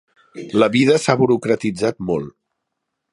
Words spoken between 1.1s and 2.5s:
burocratitzat molt.